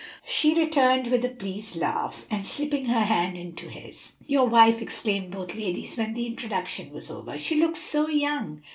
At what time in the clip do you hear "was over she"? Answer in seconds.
6.91-7.53